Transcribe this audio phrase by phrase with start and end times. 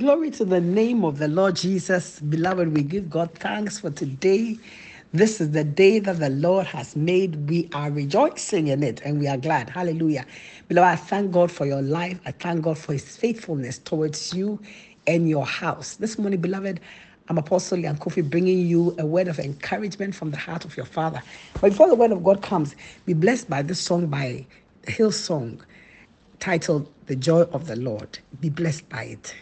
[0.00, 2.18] Glory to the name of the Lord Jesus.
[2.18, 4.58] Beloved, we give God thanks for today.
[5.12, 7.48] This is the day that the Lord has made.
[7.48, 9.70] We are rejoicing in it and we are glad.
[9.70, 10.26] Hallelujah.
[10.68, 12.20] Beloved, I thank God for your life.
[12.26, 14.60] I thank God for his faithfulness towards you
[15.06, 15.94] and your house.
[15.94, 16.80] This morning, beloved,
[17.28, 20.86] I'm Apostle Leon Kofi bringing you a word of encouragement from the heart of your
[20.86, 21.22] Father.
[21.60, 22.74] But before the word of God comes,
[23.06, 24.44] be blessed by this song by
[24.88, 25.60] Hillsong
[26.40, 28.18] titled The Joy of the Lord.
[28.40, 29.32] Be blessed by it.
[29.32, 29.34] Oh, the joy of the Lord is my strength.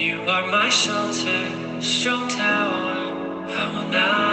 [0.00, 3.46] You are my shelter, strong tower.
[3.48, 4.29] I will not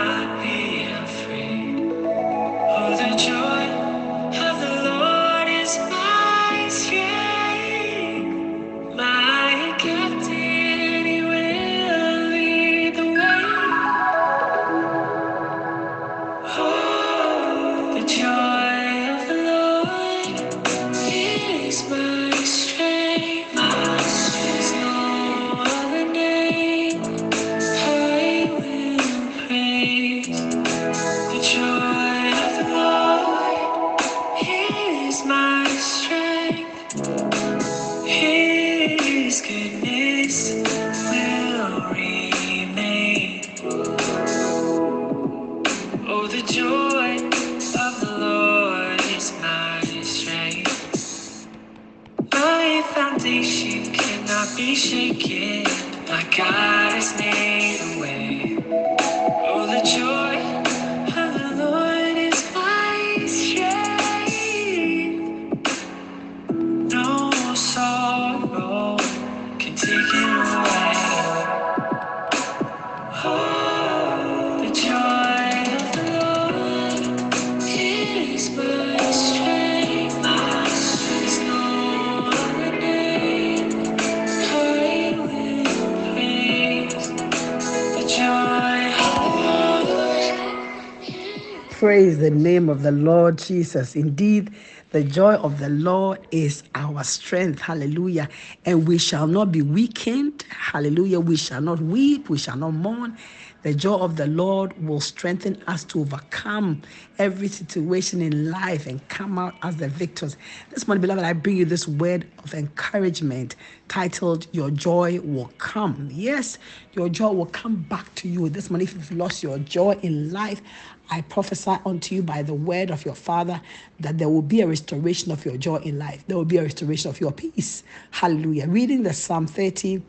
[92.08, 93.94] Praise the name of the Lord Jesus.
[93.94, 94.56] Indeed,
[94.92, 97.60] the joy of the Lord is our strength.
[97.60, 98.30] Hallelujah.
[98.64, 100.46] And we shall not be weakened.
[100.50, 101.20] Hallelujah.
[101.20, 102.30] We shall not weep.
[102.30, 103.18] We shall not mourn.
[103.64, 106.82] The joy of the Lord will strengthen us to overcome
[107.20, 110.38] every situation in life and come out as the victors.
[110.70, 113.58] This morning, beloved, I bring you this word of encouragement
[113.90, 116.08] titled Your Joy Will Come.
[116.10, 116.58] Yes,
[116.94, 118.48] your joy will come back to you.
[118.48, 120.62] This morning, if you've lost your joy in life,
[121.10, 123.62] I prophesy unto you by the word of your Father
[124.00, 126.24] that there will be a restoration of your joy in life.
[126.28, 127.84] There will be a restoration of your peace.
[128.12, 128.68] Hallelujah.
[128.68, 130.02] Reading the Psalm 30,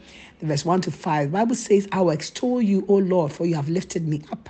[0.42, 3.68] verse 1 to 5, Bible says, I will extol you, O Lord, for you have
[3.68, 4.48] lifted me up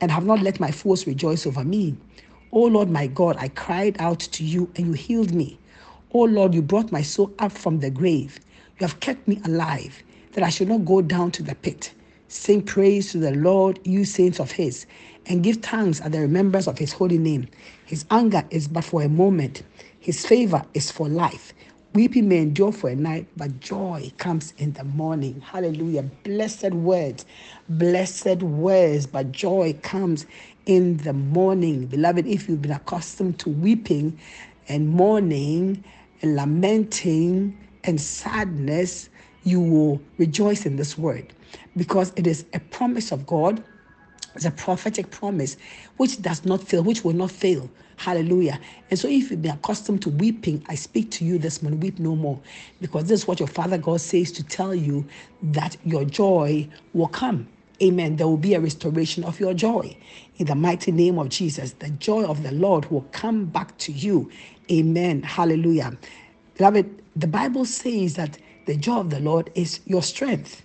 [0.00, 1.96] and have not let my foes rejoice over me.
[2.52, 5.58] O Lord my God, I cried out to you and you healed me.
[6.12, 8.40] O Lord, you brought my soul up from the grave.
[8.78, 10.02] You have kept me alive,
[10.32, 11.92] that I should not go down to the pit.
[12.28, 14.86] Sing praise to the Lord, you saints of his,
[15.30, 17.48] and give thanks at the remembrance of his holy name.
[17.86, 19.62] His anger is but for a moment,
[20.00, 21.54] his favor is for life.
[21.94, 25.40] Weeping may endure for a night, but joy comes in the morning.
[25.40, 26.02] Hallelujah.
[26.24, 27.26] Blessed words,
[27.68, 30.26] blessed words, but joy comes
[30.66, 31.86] in the morning.
[31.86, 34.18] Beloved, if you've been accustomed to weeping
[34.68, 35.84] and mourning
[36.22, 39.10] and lamenting and sadness,
[39.44, 41.32] you will rejoice in this word
[41.76, 43.62] because it is a promise of God.
[44.34, 45.56] It's a prophetic promise
[45.96, 47.70] which does not fail, which will not fail.
[47.96, 48.58] Hallelujah.
[48.90, 51.98] And so, if you've been accustomed to weeping, I speak to you this morning, weep
[51.98, 52.40] no more.
[52.80, 55.06] Because this is what your Father God says to tell you
[55.42, 57.48] that your joy will come.
[57.82, 58.16] Amen.
[58.16, 59.96] There will be a restoration of your joy.
[60.38, 63.92] In the mighty name of Jesus, the joy of the Lord will come back to
[63.92, 64.30] you.
[64.70, 65.22] Amen.
[65.22, 65.96] Hallelujah.
[66.56, 70.62] Beloved, the Bible says that the joy of the Lord is your strength.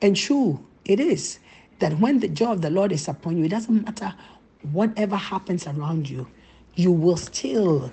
[0.00, 1.38] And true, it is
[1.80, 4.14] that when the joy of the Lord is upon you, it doesn't matter
[4.72, 6.26] whatever happens around you,
[6.74, 7.92] you will still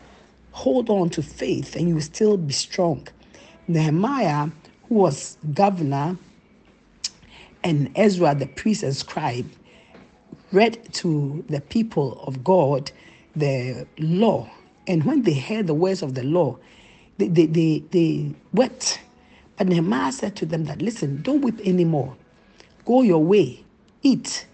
[0.51, 3.07] hold on to faith and you will still be strong.
[3.67, 4.49] Nehemiah,
[4.87, 6.17] who was governor,
[7.63, 9.49] and Ezra, the priest and scribe,
[10.51, 12.91] read to the people of God
[13.35, 14.49] the law.
[14.87, 16.57] And when they heard the words of the law,
[17.17, 19.01] they, they, they, they wept.
[19.57, 22.15] But Nehemiah said to them that, listen, don't weep anymore.
[22.85, 23.65] Go your way,
[24.07, 24.47] eat,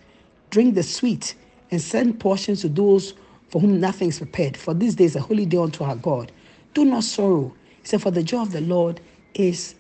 [0.50, 1.36] drink the sweet,
[1.72, 3.14] and send portions to those
[3.50, 4.58] for whom nothing is prepared.
[4.58, 6.32] For this day is a holy day unto our God.
[6.74, 7.54] Do not sorrow.
[7.82, 9.00] He said, For the joy of the Lord
[9.36, 9.76] is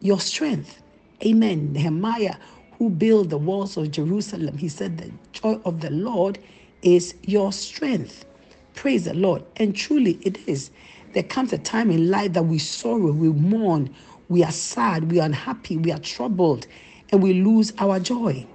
[0.00, 0.82] your strength.
[1.24, 1.72] Amen.
[1.72, 2.36] Nehemiah,
[2.78, 6.38] who built the walls of Jerusalem, he said, The joy of the Lord
[6.82, 8.26] is your strength.
[8.74, 9.42] Praise the Lord.
[9.56, 10.70] And truly it is.
[11.14, 13.94] There comes a time in life that we sorrow, we mourn,
[14.28, 16.66] we are sad, we are unhappy, we are troubled,
[17.10, 18.46] and we lose our joy.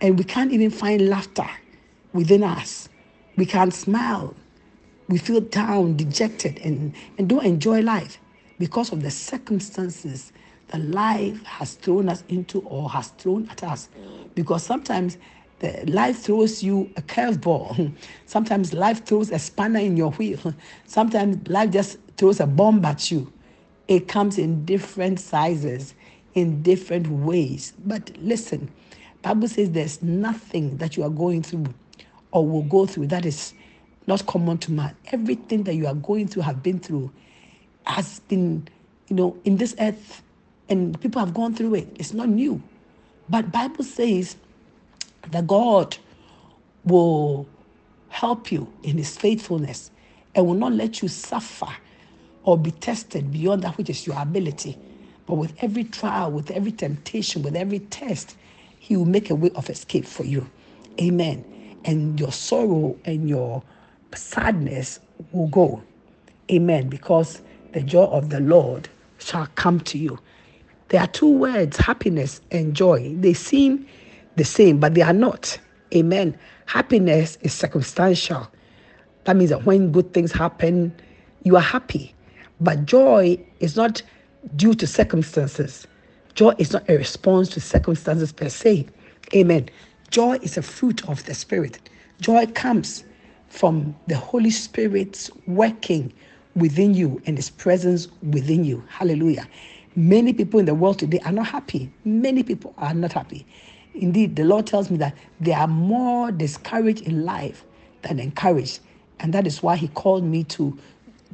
[0.00, 1.48] And we can't even find laughter
[2.12, 2.88] within us.
[3.36, 4.34] We can't smile.
[5.08, 8.18] We feel down, dejected, and, and don't enjoy life
[8.58, 10.32] because of the circumstances
[10.68, 13.88] that life has thrown us into or has thrown at us.
[14.34, 15.18] Because sometimes
[15.58, 17.92] the life throws you a curveball.
[18.26, 20.54] Sometimes life throws a spanner in your wheel.
[20.86, 23.30] Sometimes life just throws a bomb at you.
[23.88, 25.94] It comes in different sizes,
[26.34, 27.72] in different ways.
[27.84, 28.70] But listen,
[29.22, 31.66] Bible says there's nothing that you are going through
[32.32, 33.52] or will go through that is
[34.06, 34.96] not common to man.
[35.12, 37.10] Everything that you are going through, have been through,
[37.86, 38.66] has been,
[39.08, 40.22] you know, in this earth,
[40.68, 41.88] and people have gone through it.
[41.98, 42.62] It's not new.
[43.28, 44.36] But Bible says
[45.30, 45.96] that God
[46.84, 47.46] will
[48.08, 49.90] help you in his faithfulness
[50.34, 51.68] and will not let you suffer
[52.42, 54.78] or be tested beyond that which is your ability.
[55.26, 58.36] But with every trial, with every temptation, with every test,
[58.80, 60.48] he will make a way of escape for you.
[61.00, 61.44] Amen.
[61.84, 63.62] And your sorrow and your
[64.14, 65.00] sadness
[65.32, 65.82] will go.
[66.50, 66.88] Amen.
[66.88, 67.42] Because
[67.72, 68.88] the joy of the Lord
[69.18, 70.18] shall come to you.
[70.88, 73.14] There are two words, happiness and joy.
[73.16, 73.86] They seem
[74.36, 75.58] the same, but they are not.
[75.94, 76.36] Amen.
[76.66, 78.48] Happiness is circumstantial.
[79.24, 80.92] That means that when good things happen,
[81.44, 82.14] you are happy.
[82.60, 84.02] But joy is not
[84.56, 85.86] due to circumstances.
[86.34, 88.86] Joy is not a response to circumstances per se.
[89.34, 89.68] Amen.
[90.10, 91.88] Joy is a fruit of the Spirit.
[92.20, 93.04] Joy comes
[93.48, 96.12] from the Holy Spirit's working
[96.54, 98.82] within you and His presence within you.
[98.88, 99.48] Hallelujah.
[99.96, 101.92] Many people in the world today are not happy.
[102.04, 103.46] Many people are not happy.
[103.94, 107.64] Indeed, the Lord tells me that they are more discouraged in life
[108.02, 108.80] than encouraged.
[109.18, 110.78] And that is why He called me to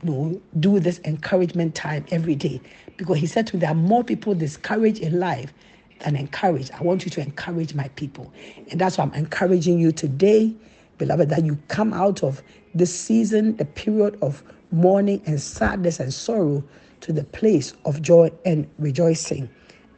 [0.02, 2.60] know, do this encouragement time every day.
[2.96, 5.52] Because He said to me, there are more people discouraged in life
[6.00, 6.70] than encouraged.
[6.72, 8.32] I want you to encourage my people.
[8.70, 10.54] And that's why I'm encouraging you today,
[10.98, 12.42] beloved, that you come out of
[12.74, 16.62] this season, the period of mourning and sadness and sorrow,
[17.00, 19.48] to the place of joy and rejoicing.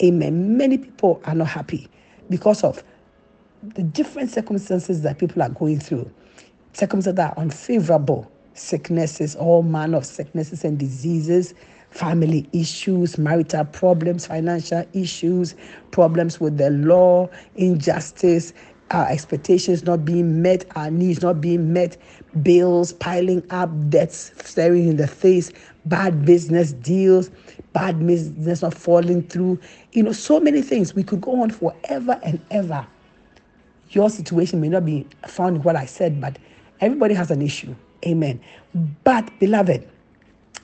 [0.02, 0.56] Amen.
[0.56, 1.88] Many people are not happy
[2.30, 2.82] because of
[3.62, 6.10] the different circumstances that people are going through.
[6.72, 11.54] Circumstances that are unfavorable, sicknesses, all manner of sicknesses and diseases,
[11.90, 15.54] family issues, marital problems, financial issues,
[15.90, 18.52] problems with the law, injustice,
[18.90, 21.96] our expectations not being met, our needs not being met,
[22.42, 25.52] bills piling up, debts staring in the face,
[25.86, 27.30] bad business deals,
[27.72, 29.58] bad business not falling through.
[29.92, 30.94] You know, so many things.
[30.94, 32.86] We could go on forever and ever.
[33.90, 36.38] Your situation may not be found in what I said, but
[36.80, 37.74] everybody has an issue.
[38.06, 38.40] Amen.
[39.04, 39.88] But, beloved,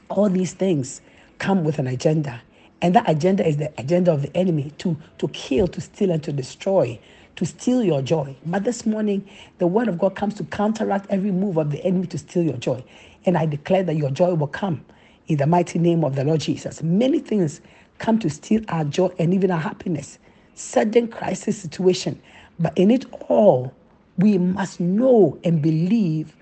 [0.09, 1.01] all these things
[1.39, 2.43] come with an agenda.
[2.83, 6.23] And that agenda is the agenda of the enemy to, to kill, to steal, and
[6.23, 6.99] to destroy,
[7.37, 8.37] to steal your joy.
[8.47, 9.29] But this morning,
[9.59, 12.57] the word of God comes to counteract every move of the enemy to steal your
[12.57, 12.85] joy.
[13.27, 14.85] And I declare that your joy will come
[15.29, 16.83] in the mighty name of the Lord Jesus.
[16.83, 17.61] Many things
[17.99, 20.19] come to steal our joy and even our happiness.
[20.55, 22.21] Sudden crisis situation.
[22.59, 23.73] But in it all,
[24.19, 26.37] we must know and believe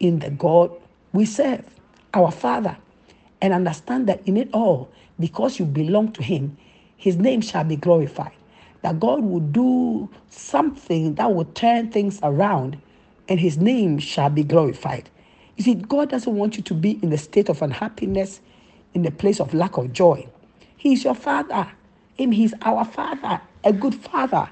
[0.00, 0.72] in the God
[1.12, 1.64] we serve,
[2.14, 2.76] our Father,
[3.40, 4.90] and understand that in it all,
[5.20, 6.56] because you belong to Him,
[6.96, 8.32] His name shall be glorified.
[8.82, 12.80] That God will do something that will turn things around
[13.28, 15.08] and His name shall be glorified.
[15.56, 18.40] You see, God doesn't want you to be in the state of unhappiness,
[18.94, 20.26] in the place of lack of joy.
[20.76, 21.68] He is your Father.
[22.18, 22.32] Amen.
[22.32, 24.48] He's our Father, a good Father.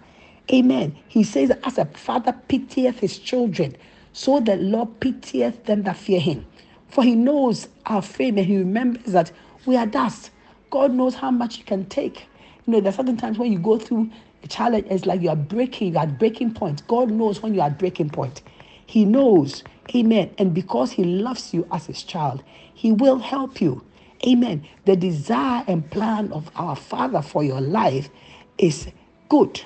[0.52, 0.96] Amen.
[1.08, 3.76] He says, as a father pitieth his children,
[4.18, 6.44] so the Lord pitieth them that fear him.
[6.88, 9.30] For he knows our frame and he remembers that
[9.64, 10.32] we are dust.
[10.70, 12.26] God knows how much he can take.
[12.66, 14.10] You know, there's certain times when you go through
[14.42, 16.84] a challenge, it's like you are breaking, you are at breaking point.
[16.88, 18.42] God knows when you are at breaking point.
[18.86, 19.62] He knows.
[19.94, 20.34] Amen.
[20.36, 22.42] And because He loves you as His child,
[22.74, 23.84] He will help you.
[24.26, 24.66] Amen.
[24.84, 28.10] The desire and plan of our Father for your life
[28.58, 28.88] is
[29.28, 29.62] good.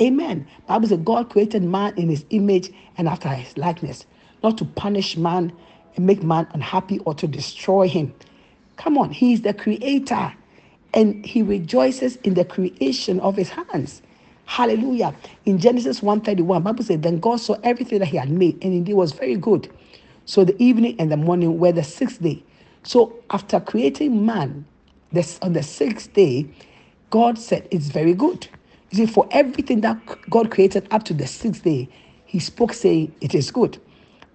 [0.00, 0.46] Amen.
[0.66, 4.06] Bible says God created man in his image and after his likeness,
[4.42, 5.52] not to punish man
[5.96, 8.12] and make man unhappy or to destroy him.
[8.76, 10.34] Come on, he is the creator
[10.92, 14.02] and he rejoices in the creation of his hands.
[14.46, 15.14] Hallelujah.
[15.44, 18.94] In Genesis 1:31, Bible says, Then God saw everything that he had made, and indeed
[18.94, 19.70] was very good.
[20.26, 22.42] So the evening and the morning were the sixth day.
[22.82, 24.66] So after creating man,
[25.12, 26.46] this on the sixth day,
[27.10, 28.48] God said it's very good.
[28.94, 29.98] See, for everything that
[30.30, 31.88] God created up to the sixth day,
[32.26, 33.76] He spoke saying it is good.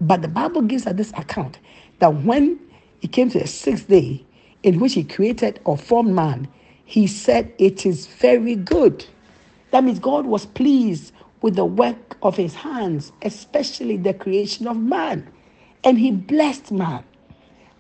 [0.01, 1.60] But the Bible gives us this account
[2.00, 2.60] that when
[3.00, 4.25] He came to the sixth day,
[4.63, 6.50] in which He created or formed man,
[6.84, 9.06] He said it is very good.
[9.72, 14.75] That means God was pleased with the work of His hands, especially the creation of
[14.75, 15.32] man,
[15.86, 17.06] and He blessed man.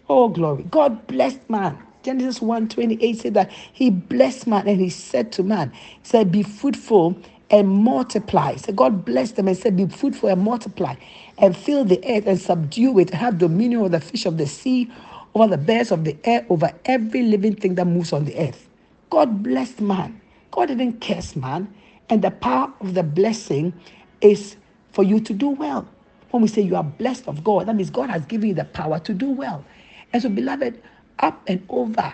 [0.07, 0.63] Oh, glory.
[0.63, 1.77] God blessed man.
[2.03, 6.31] Genesis 1 28 said that he blessed man and he said to man, he said,
[6.31, 7.17] Be fruitful
[7.51, 8.55] and multiply.
[8.55, 10.95] So God blessed them and said, Be fruitful and multiply
[11.37, 14.91] and fill the earth and subdue it, have dominion over the fish of the sea,
[15.35, 18.69] over the birds of the air, over every living thing that moves on the earth.
[19.09, 20.21] God blessed man.
[20.51, 21.73] God didn't curse man.
[22.09, 23.73] And the power of the blessing
[24.21, 24.55] is
[24.91, 25.87] for you to do well.
[26.31, 28.65] When we say you are blessed of God, that means God has given you the
[28.65, 29.65] power to do well.
[30.13, 30.81] And so, beloved,
[31.19, 32.13] up and over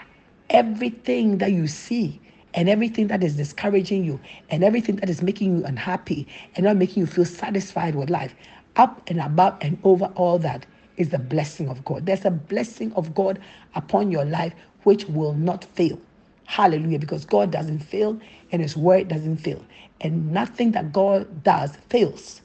[0.49, 2.21] everything that you see
[2.55, 4.19] and everything that is discouraging you
[4.49, 8.35] and everything that is making you unhappy and not making you feel satisfied with life,
[8.77, 10.65] up and above and over all that
[10.97, 12.05] is the blessing of God.
[12.05, 13.39] There's a blessing of God
[13.75, 15.99] upon your life which will not fail.
[16.45, 16.99] Hallelujah.
[16.99, 18.19] Because God doesn't fail
[18.51, 19.63] and His word doesn't fail.
[20.01, 22.41] And nothing that God does fails.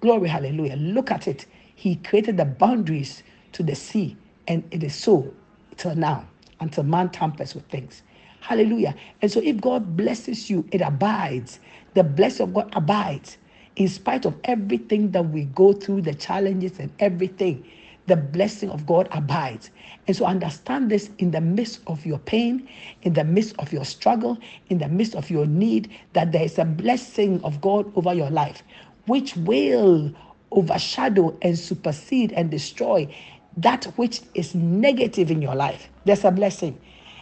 [0.00, 0.76] Glory, hallelujah.
[0.76, 1.46] Look at it.
[1.76, 4.16] He created the boundaries to the sea
[4.48, 5.34] and it is so
[5.80, 6.24] till now,
[6.60, 8.02] until man tampers with things.
[8.40, 8.94] Hallelujah.
[9.22, 11.58] And so if God blesses you, it abides.
[11.94, 13.38] The blessing of God abides.
[13.76, 17.66] In spite of everything that we go through, the challenges and everything,
[18.06, 19.70] the blessing of God abides.
[20.06, 22.68] And so understand this in the midst of your pain,
[23.02, 24.36] in the midst of your struggle,
[24.68, 28.30] in the midst of your need, that there is a blessing of God over your
[28.30, 28.62] life,
[29.06, 30.12] which will
[30.50, 33.08] overshadow and supersede and destroy
[33.56, 35.88] that which is negative in your life.
[36.04, 36.80] There's a blessing.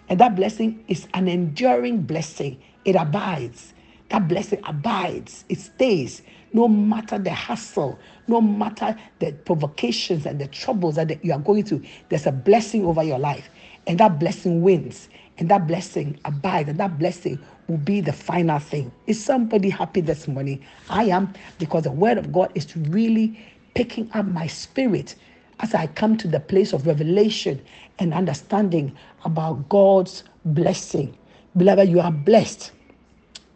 [0.09, 2.61] And that blessing is an enduring blessing.
[2.85, 3.75] It abides.
[4.09, 5.45] That blessing abides.
[5.49, 6.23] It stays.
[6.55, 11.65] No matter the hassle, no matter the provocations and the troubles that you are going
[11.65, 13.51] through, there's a blessing over your life.
[13.87, 15.09] And that blessing wins.
[15.37, 16.71] And that blessing abides.
[16.71, 18.91] And that blessing will be the final thing.
[19.07, 20.65] Is somebody happy this morning?
[20.89, 23.39] I am, because the word of God is really
[23.75, 25.15] picking up my spirit
[25.61, 27.61] as I come to the place of revelation
[27.99, 31.17] and understanding about God's blessing.
[31.57, 32.73] Beloved, you are blessed.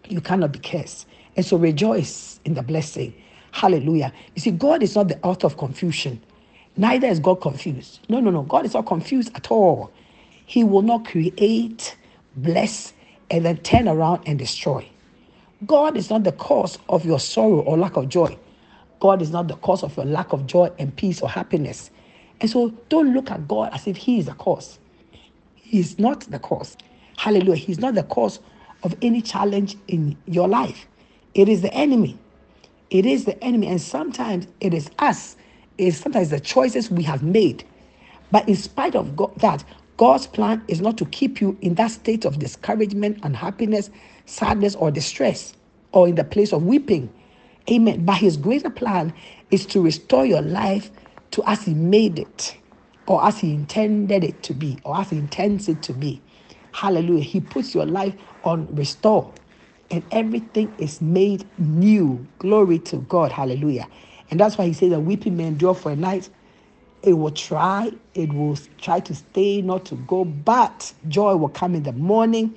[0.09, 1.07] You cannot be cursed.
[1.37, 3.15] And so rejoice in the blessing.
[3.53, 4.13] Hallelujah.
[4.35, 6.21] You see, God is not the author of confusion.
[6.77, 8.01] Neither is God confused.
[8.09, 8.43] No, no, no.
[8.43, 9.91] God is not confused at all.
[10.47, 11.97] He will not create,
[12.37, 12.93] bless,
[13.31, 14.87] and then turn around and destroy.
[15.67, 18.37] God is not the cause of your sorrow or lack of joy.
[19.03, 21.91] God is not the cause of your lack of joy and peace or happiness.
[22.41, 24.79] And so don't look at God as if He is the cause.
[25.57, 26.77] He is not the cause.
[27.17, 27.57] Hallelujah.
[27.57, 28.39] He's not the cause
[28.85, 30.87] of any challenge in your life.
[31.35, 32.17] It is the enemy.
[32.91, 33.67] It is the enemy.
[33.67, 35.35] And sometimes it is us.
[35.79, 37.65] It is sometimes the choices we have made.
[38.31, 39.65] But in spite of God, that,
[39.97, 43.91] God's plan is not to keep you in that state of discouragement, unhappiness,
[44.27, 45.55] sadness, or distress,
[45.91, 47.13] or in the place of weeping.
[47.71, 48.05] Amen.
[48.05, 49.15] But his greater plan
[49.51, 50.91] is to restore your life
[51.33, 52.57] to as he made it,
[53.07, 56.23] or as he intended it to be, or as he intends it to be.
[56.73, 57.25] Hallelujah.
[57.25, 58.15] He puts your life
[58.45, 59.35] on restore,
[59.91, 62.27] and everything is made new.
[62.39, 63.33] Glory to God.
[63.33, 63.89] Hallelujah.
[64.31, 66.31] And that's why he says that weeping may endure for a night.
[67.03, 71.75] It will try, it will try to stay, not to go, but joy will come
[71.75, 72.57] in the morning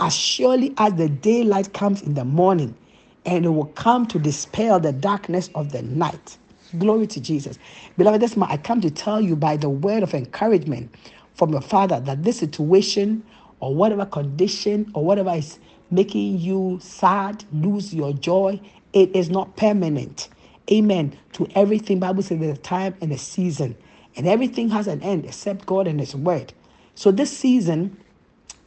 [0.00, 2.76] as surely as the daylight comes in the morning
[3.26, 6.38] and it will come to dispel the darkness of the night.
[6.78, 7.58] Glory to Jesus.
[7.96, 10.94] Beloved, this man, I come to tell you by the word of encouragement
[11.34, 13.24] from your father that this situation
[13.60, 15.58] or whatever condition or whatever is
[15.90, 18.60] making you sad, lose your joy,
[18.92, 20.28] it is not permanent.
[20.72, 21.16] Amen.
[21.34, 23.76] To everything, Bible says there's a time and a season.
[24.16, 26.52] And everything has an end except God and His word.
[26.94, 27.96] So this season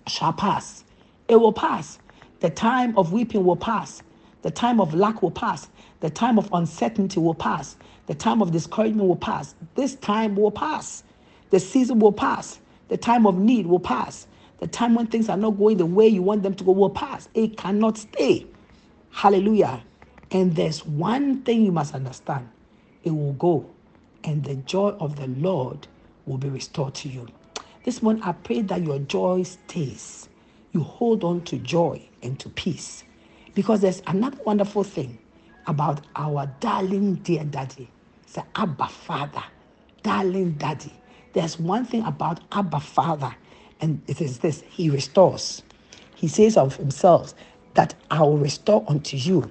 [0.08, 0.84] shall pass.
[1.28, 2.00] It will pass.
[2.40, 4.04] The time of weeping will pass.
[4.48, 5.68] The time of lack will pass.
[6.00, 7.76] The time of uncertainty will pass.
[8.06, 9.56] The time of discouragement will pass.
[9.76, 11.04] This time will pass.
[11.50, 12.62] The season will pass.
[12.88, 14.26] The time of need will pass.
[14.60, 16.90] The time when things are not going the way you want them to go will
[16.90, 17.28] pass.
[17.34, 18.48] It cannot stay.
[19.12, 19.84] Hallelujah.
[20.32, 22.48] And there's one thing you must understand
[23.04, 23.70] it will go,
[24.24, 25.88] and the joy of the Lord
[26.26, 27.28] will be restored to you.
[27.84, 30.30] This morning, I pray that your joy stays.
[30.72, 33.04] You hold on to joy and to peace.
[33.58, 35.18] Because there's another wonderful thing
[35.66, 37.90] about our darling dear daddy.
[38.22, 39.44] It's Abba Father,
[40.04, 40.94] darling daddy.
[41.34, 43.36] There's one thing about Abba Father,
[43.82, 45.64] And it is this He restores.
[46.14, 47.34] He says of Himself
[47.74, 49.50] that I will restore unto you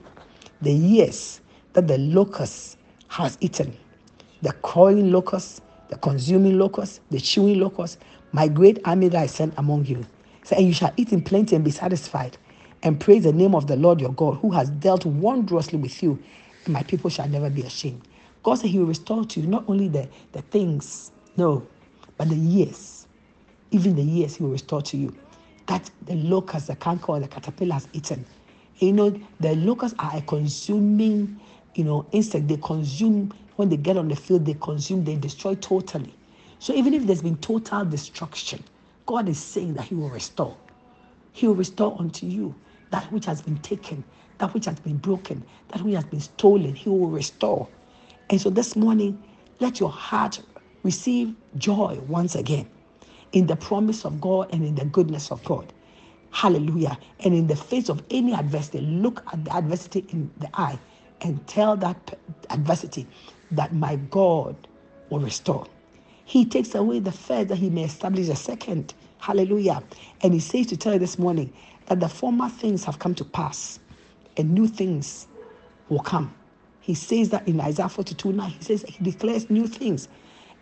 [0.63, 1.41] the years
[1.73, 3.77] that the locust has eaten,
[4.41, 7.99] the crawling locust, the consuming locust, the chewing locust,
[8.31, 10.07] my great army that I sent among you.
[10.45, 12.39] So, and you shall eat in plenty and be satisfied,
[12.83, 16.23] and praise the name of the Lord your God, who has dealt wondrously with you,
[16.65, 18.03] and my people shall never be ashamed.
[18.43, 21.67] God said He will restore to you not only the, the things, no,
[22.17, 23.07] but the years.
[23.73, 25.17] Even the years He will restore to you.
[25.67, 28.27] That the locust, the canker, the caterpillar has eaten.
[28.79, 31.41] You know, the locusts are a consuming,
[31.75, 32.49] you know, insect.
[32.49, 36.15] They consume, when they get on the field, they consume, they destroy totally.
[36.61, 38.65] So even if there's been total destruction,
[39.07, 40.57] God is saying that He will restore.
[41.33, 42.55] He will restore unto you
[42.91, 44.05] that which has been taken,
[44.39, 46.75] that which has been broken, that which has been stolen.
[46.75, 47.69] He will restore.
[48.31, 49.23] And so this morning,
[49.61, 50.41] let your heart
[50.83, 52.69] receive joy once again
[53.33, 55.73] in the promise of God and in the goodness of God.
[56.31, 56.99] Hallelujah.
[57.21, 60.79] And in the face of any adversity, look at the adversity in the eye
[61.23, 62.19] and tell that
[62.51, 63.07] adversity
[63.53, 64.57] that my God
[65.11, 65.67] will restore.
[66.25, 68.95] He takes away the first that he may establish a second.
[69.19, 69.83] Hallelujah.
[70.23, 71.53] And he says to tell you this morning
[71.87, 73.81] that the former things have come to pass
[74.37, 75.29] and new things
[75.89, 76.35] will come.
[76.81, 78.51] He says that in Isaiah 42 9.
[78.51, 80.09] He says he declares new things.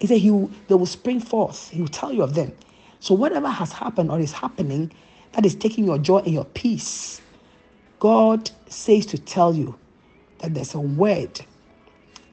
[0.01, 1.71] He said he will, they will spring forth.
[1.71, 2.53] He will tell you of them.
[3.01, 4.93] So whatever has happened or is happening
[5.33, 7.23] that is taking your joy and your peace,
[8.01, 9.79] God says to tell you
[10.39, 11.41] that there's a word.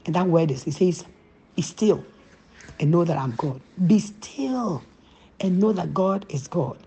[0.06, 1.06] And that word is, he says,
[1.56, 2.06] be still
[2.80, 3.62] and know that I'm God.
[3.88, 4.84] Be still
[5.42, 6.78] and know that God is God.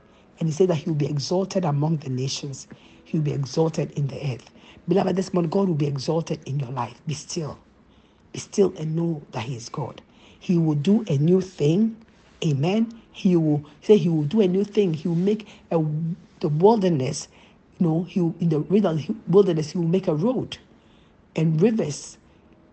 [0.41, 2.69] And he said that he will be exalted among the nations.
[3.05, 4.51] He will be exalted in the earth.
[4.89, 7.01] Beloved, this morning, God will be exalted in your life.
[7.07, 7.59] Be still.
[8.33, 10.03] Be still and know that He is God.
[10.41, 11.97] He will do a new thing.
[12.45, 13.01] Amen.
[13.13, 14.95] He will say He will do a new thing.
[14.95, 15.79] He will make a,
[16.41, 17.29] the wilderness,
[17.79, 20.59] you know, he will, in the wilderness, He will make a road
[21.37, 22.19] and rivers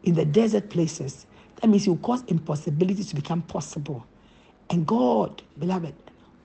[0.04, 1.28] in the desert places.
[1.62, 4.06] That means He will cause impossibilities to become possible.
[4.71, 5.95] And God, beloved,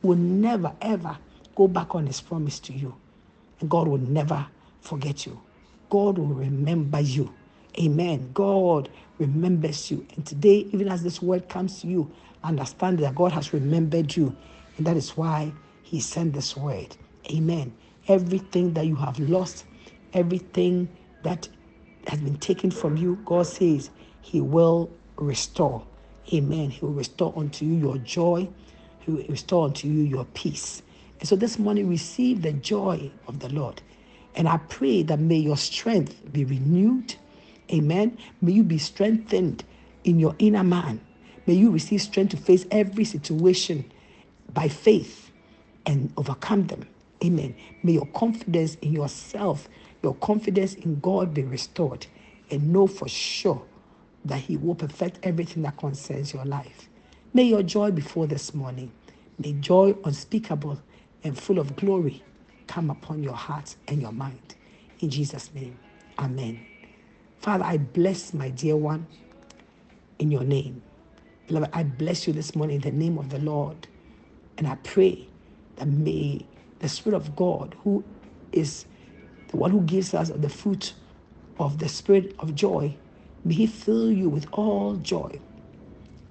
[0.03, 1.19] will never, ever
[1.57, 2.95] go back on His promise to you.
[3.61, 4.47] And God will never
[4.83, 5.41] forget you.
[5.91, 7.35] God will remember you.
[7.81, 8.31] Amen.
[8.35, 10.07] God remembers you.
[10.17, 12.13] And today, even as this word comes to you,
[12.45, 14.37] understand that God has remembered you.
[14.79, 15.53] And that is why
[15.85, 16.97] He sent this word.
[17.33, 17.75] Amen.
[18.09, 19.67] Everything that you have lost,
[20.15, 20.89] everything
[21.23, 21.49] that
[22.09, 23.91] has been taken from you, God says
[24.23, 25.87] He will restore.
[26.33, 26.71] Amen.
[26.71, 28.49] He will restore unto you your joy,
[29.01, 30.83] He will restore unto you your peace.
[31.21, 33.81] And so this morning, receive the joy of the Lord.
[34.35, 37.15] And I pray that may your strength be renewed.
[37.73, 38.19] Amen.
[38.43, 39.65] May you be strengthened
[40.05, 41.01] in your inner man.
[41.47, 43.91] May you receive strength to face every situation
[44.53, 45.31] by faith
[45.87, 46.87] and overcome them.
[47.25, 47.55] Amen.
[47.83, 49.69] May your confidence in yourself,
[50.03, 52.07] your confidence in God be restored.
[52.51, 53.63] And know for sure
[54.27, 56.89] that He will perfect everything that concerns your life.
[57.35, 58.93] May your joy before this morning.
[59.39, 60.83] May joy unspeakable
[61.25, 62.23] and full of glory
[62.69, 64.57] come upon your heart and your mind.
[65.01, 65.79] In Jesus' name,
[66.19, 66.67] Amen.
[67.39, 69.07] Father, I bless my dear one
[70.19, 70.83] in your name.
[71.49, 73.89] Beloved, I bless you this morning in the name of the Lord.
[74.59, 75.29] And I pray
[75.77, 76.47] that may
[76.81, 78.05] the Spirit of God, who
[78.53, 78.87] is
[79.49, 80.95] the one who gives us the fruit
[81.59, 82.97] of the Spirit of joy,
[83.47, 85.41] may He fill you with all joy.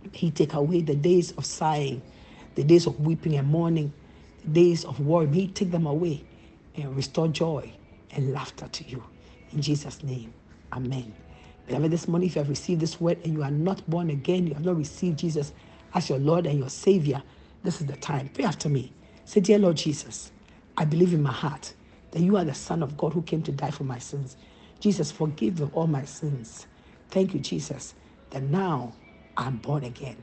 [0.04, 2.04] May He take away the days of sighing,
[2.56, 3.94] the days of weeping and mourning,
[4.44, 5.28] the days of worry.
[5.28, 6.26] May He take them away
[6.76, 7.72] and restore joy
[8.12, 9.04] and laughter to you.
[9.54, 10.34] In Jesus' name,
[10.74, 11.16] Amen.
[11.68, 14.48] Beloved, this morning, if you have received this word and you are not born again,
[14.48, 15.54] you have not received Jesus
[15.94, 17.24] as your Lord and your Savior,
[17.64, 18.30] this is the time.
[18.30, 18.94] Pray after me.
[19.26, 20.32] Say, Dear Lord Jesus,
[20.78, 21.74] I believe in my heart
[22.12, 24.38] that you are the Son of God who came to die for my sins.
[24.80, 26.68] Jesus, forgive all my sins.
[27.10, 27.96] Thank you, Jesus,
[28.32, 28.94] that now
[29.38, 30.18] I'm born again.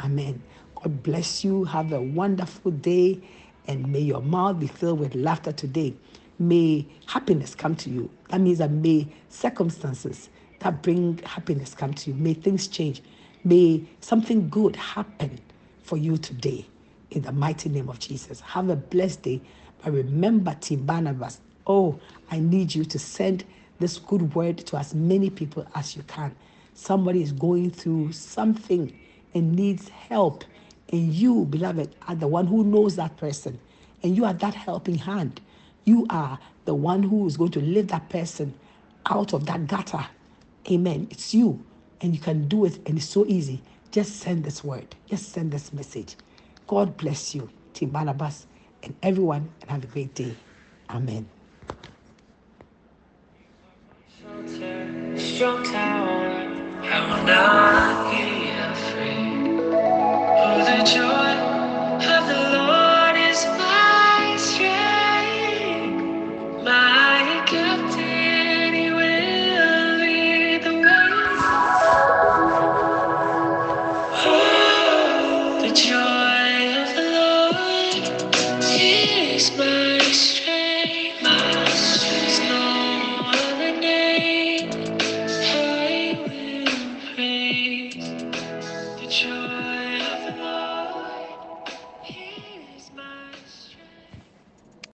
[0.00, 0.42] Amen.
[0.76, 1.64] God bless you.
[1.64, 3.20] Have a wonderful day
[3.68, 5.94] and may your mouth be filled with laughter today.
[6.38, 8.10] May happiness come to you.
[8.30, 12.16] That means that may circumstances that bring happiness come to you.
[12.16, 13.02] May things change.
[13.44, 15.40] May something good happen
[15.82, 16.66] for you today
[17.10, 18.40] in the mighty name of Jesus.
[18.40, 19.42] Have a blessed day.
[19.84, 23.44] But remember, Team Barnabas, oh, I need you to send
[23.78, 26.34] this good word to as many people as you can.
[26.74, 28.96] Somebody is going through something
[29.34, 30.44] and needs help.
[30.90, 33.58] And you, beloved, are the one who knows that person.
[34.02, 35.40] And you are that helping hand.
[35.84, 38.54] You are the one who is going to lift that person
[39.06, 40.06] out of that gutter.
[40.70, 41.08] Amen.
[41.10, 41.64] It's you.
[42.00, 42.78] And you can do it.
[42.86, 43.62] And it's so easy.
[43.90, 44.94] Just send this word.
[45.06, 46.16] Just send this message.
[46.66, 47.50] God bless you.
[47.74, 48.46] Team Barnabas,
[48.82, 50.34] and everyone, and have a great day.
[50.90, 51.37] Amen.
[55.38, 56.48] Strong tower,
[56.82, 57.67] will